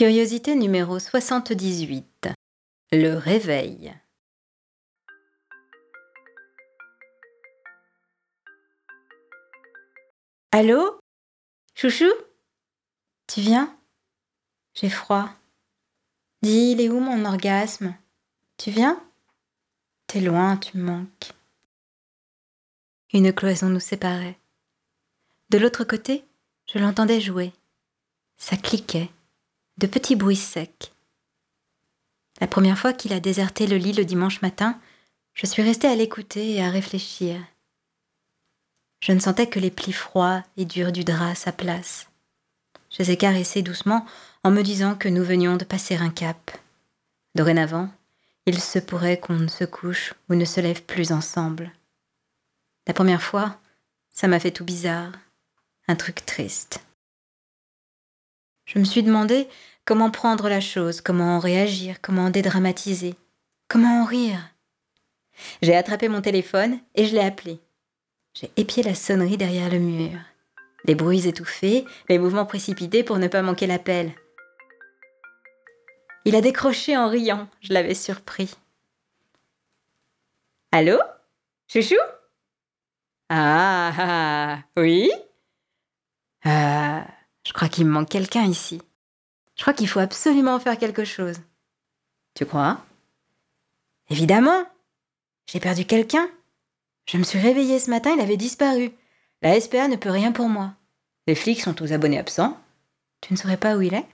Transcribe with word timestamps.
Curiosité 0.00 0.54
numéro 0.54 0.98
78. 0.98 2.30
Le 2.90 3.18
réveil. 3.18 3.94
Allô? 10.52 10.98
Chouchou? 11.74 12.10
Tu 13.26 13.42
viens? 13.42 13.76
J'ai 14.72 14.88
froid. 14.88 15.28
Dis, 16.40 16.70
il 16.72 16.80
est 16.80 16.88
où 16.88 16.98
mon 16.98 17.26
orgasme? 17.26 17.94
Tu 18.56 18.70
viens? 18.70 18.98
T'es 20.06 20.22
loin, 20.22 20.56
tu 20.56 20.78
me 20.78 20.82
manques. 20.82 21.32
Une 23.12 23.34
cloison 23.34 23.68
nous 23.68 23.80
séparait. 23.80 24.38
De 25.50 25.58
l'autre 25.58 25.84
côté, 25.84 26.24
je 26.72 26.78
l'entendais 26.78 27.20
jouer. 27.20 27.52
Ça 28.38 28.56
cliquait, 28.56 29.10
de 29.80 29.86
petits 29.86 30.14
bruits 30.14 30.36
secs. 30.36 30.92
La 32.38 32.46
première 32.46 32.78
fois 32.78 32.92
qu'il 32.92 33.14
a 33.14 33.20
déserté 33.20 33.66
le 33.66 33.78
lit 33.78 33.94
le 33.94 34.04
dimanche 34.04 34.42
matin, 34.42 34.78
je 35.32 35.46
suis 35.46 35.62
restée 35.62 35.88
à 35.88 35.94
l'écouter 35.94 36.52
et 36.52 36.62
à 36.62 36.68
réfléchir. 36.68 37.40
Je 39.00 39.12
ne 39.12 39.20
sentais 39.20 39.48
que 39.48 39.58
les 39.58 39.70
plis 39.70 39.94
froids 39.94 40.42
et 40.58 40.66
durs 40.66 40.92
du 40.92 41.02
drap 41.02 41.30
à 41.30 41.34
sa 41.34 41.50
place. 41.50 42.10
Je 42.90 42.98
les 42.98 43.12
ai 43.12 43.16
caressés 43.16 43.62
doucement 43.62 44.04
en 44.44 44.50
me 44.50 44.60
disant 44.62 44.96
que 44.96 45.08
nous 45.08 45.24
venions 45.24 45.56
de 45.56 45.64
passer 45.64 45.96
un 45.96 46.10
cap. 46.10 46.50
Dorénavant, 47.34 47.88
il 48.44 48.60
se 48.60 48.78
pourrait 48.78 49.18
qu'on 49.18 49.34
ne 49.34 49.48
se 49.48 49.64
couche 49.64 50.12
ou 50.28 50.34
ne 50.34 50.44
se 50.44 50.60
lève 50.60 50.82
plus 50.82 51.10
ensemble. 51.10 51.72
La 52.86 52.92
première 52.92 53.22
fois, 53.22 53.58
ça 54.10 54.28
m'a 54.28 54.40
fait 54.40 54.50
tout 54.50 54.64
bizarre, 54.64 55.12
un 55.88 55.96
truc 55.96 56.26
triste. 56.26 56.84
Je 58.72 58.78
me 58.78 58.84
suis 58.84 59.02
demandé 59.02 59.48
comment 59.84 60.12
prendre 60.12 60.48
la 60.48 60.60
chose, 60.60 61.00
comment 61.00 61.34
en 61.34 61.38
réagir, 61.40 62.00
comment 62.00 62.26
en 62.26 62.30
dédramatiser, 62.30 63.16
comment 63.66 64.02
en 64.02 64.04
rire. 64.04 64.54
J'ai 65.60 65.74
attrapé 65.74 66.08
mon 66.08 66.20
téléphone 66.20 66.78
et 66.94 67.04
je 67.04 67.12
l'ai 67.12 67.20
appelé. 67.20 67.58
J'ai 68.32 68.48
épié 68.56 68.84
la 68.84 68.94
sonnerie 68.94 69.36
derrière 69.36 69.70
le 69.70 69.80
mur. 69.80 70.20
Les 70.84 70.94
bruits 70.94 71.26
étouffés, 71.26 71.84
les 72.08 72.20
mouvements 72.20 72.46
précipités 72.46 73.02
pour 73.02 73.18
ne 73.18 73.26
pas 73.26 73.42
manquer 73.42 73.66
l'appel. 73.66 74.12
Il 76.24 76.36
a 76.36 76.40
décroché 76.40 76.96
en 76.96 77.08
riant, 77.08 77.48
je 77.62 77.72
l'avais 77.72 77.94
surpris. 77.94 78.54
Allô? 80.70 81.00
Chouchou? 81.66 81.96
Ah, 83.30 83.92
ah, 83.98 83.98
ah, 83.98 84.58
oui? 84.76 85.10
Je 87.50 87.52
crois 87.52 87.68
qu'il 87.68 87.84
me 87.84 87.90
manque 87.90 88.08
quelqu'un 88.08 88.44
ici. 88.44 88.80
Je 89.56 89.62
crois 89.62 89.74
qu'il 89.74 89.88
faut 89.88 89.98
absolument 89.98 90.60
faire 90.60 90.78
quelque 90.78 91.04
chose. 91.04 91.40
Tu 92.34 92.46
crois? 92.46 92.80
Évidemment. 94.08 94.62
J'ai 95.48 95.58
perdu 95.58 95.84
quelqu'un. 95.84 96.30
Je 97.06 97.18
me 97.18 97.24
suis 97.24 97.40
réveillée 97.40 97.80
ce 97.80 97.90
matin, 97.90 98.12
il 98.14 98.20
avait 98.20 98.36
disparu. 98.36 98.92
La 99.42 99.60
SPA 99.60 99.88
ne 99.88 99.96
peut 99.96 100.10
rien 100.10 100.30
pour 100.30 100.48
moi. 100.48 100.74
Les 101.26 101.34
flics 101.34 101.60
sont 101.60 101.82
aux 101.82 101.92
abonnés 101.92 102.20
absents. 102.20 102.56
Tu 103.20 103.32
ne 103.32 103.36
saurais 103.36 103.56
pas 103.56 103.76
où 103.76 103.82
il 103.82 103.94
est? 103.94 104.06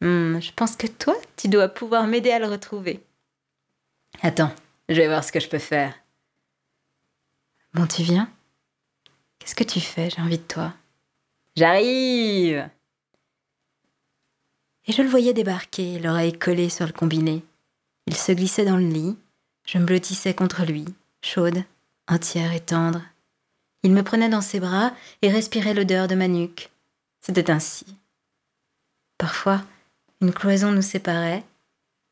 Hmm, 0.00 0.38
Je 0.38 0.52
pense 0.52 0.76
que 0.76 0.86
toi, 0.86 1.16
tu 1.36 1.48
dois 1.48 1.66
pouvoir 1.68 2.06
m'aider 2.06 2.30
à 2.30 2.38
le 2.38 2.46
retrouver. 2.46 3.04
Attends, 4.22 4.54
je 4.88 4.94
vais 4.94 5.08
voir 5.08 5.24
ce 5.24 5.32
que 5.32 5.40
je 5.40 5.48
peux 5.48 5.58
faire. 5.58 5.94
Bon, 7.74 7.88
tu 7.88 8.04
viens? 8.04 8.30
Qu'est-ce 9.40 9.56
que 9.56 9.64
tu 9.64 9.80
fais? 9.80 10.10
J'ai 10.10 10.22
envie 10.22 10.38
de 10.38 10.44
toi. 10.44 10.72
J'arrive 11.56 12.68
Et 14.84 14.92
je 14.92 15.00
le 15.00 15.08
voyais 15.08 15.32
débarquer, 15.32 15.98
l'oreille 15.98 16.38
collée 16.38 16.68
sur 16.68 16.86
le 16.86 16.92
combiné. 16.92 17.42
Il 18.06 18.14
se 18.14 18.32
glissait 18.32 18.66
dans 18.66 18.76
le 18.76 18.86
lit, 18.86 19.16
je 19.64 19.78
me 19.78 19.86
blottissais 19.86 20.34
contre 20.34 20.66
lui, 20.66 20.84
chaude, 21.22 21.64
entière 22.08 22.52
et 22.52 22.60
tendre. 22.60 23.00
Il 23.82 23.92
me 23.92 24.02
prenait 24.02 24.28
dans 24.28 24.42
ses 24.42 24.60
bras 24.60 24.92
et 25.22 25.30
respirait 25.30 25.72
l'odeur 25.72 26.08
de 26.08 26.14
ma 26.14 26.28
nuque. 26.28 26.68
C'était 27.20 27.50
ainsi. 27.50 27.86
Parfois, 29.16 29.62
une 30.20 30.34
cloison 30.34 30.72
nous 30.72 30.82
séparait, 30.82 31.42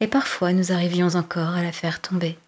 et 0.00 0.06
parfois 0.06 0.54
nous 0.54 0.72
arrivions 0.72 1.14
encore 1.14 1.50
à 1.50 1.62
la 1.62 1.72
faire 1.72 2.00
tomber. 2.00 2.38